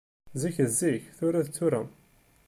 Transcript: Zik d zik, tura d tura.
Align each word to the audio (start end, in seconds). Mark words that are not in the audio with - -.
Zik 0.41 0.55
d 0.67 0.71
zik, 0.79 1.03
tura 1.17 1.41
d 1.45 1.47
tura. 1.55 1.81